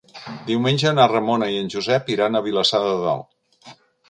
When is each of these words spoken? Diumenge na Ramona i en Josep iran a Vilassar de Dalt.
Diumenge 0.45 0.93
na 0.99 1.05
Ramona 1.11 1.49
i 1.57 1.59
en 1.65 1.69
Josep 1.75 2.09
iran 2.15 2.41
a 2.41 2.43
Vilassar 2.49 2.83
de 2.89 2.97
Dalt. 3.05 3.79